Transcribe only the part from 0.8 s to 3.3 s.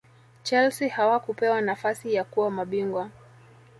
hawakupewa nafasi ya kuwa mabingwa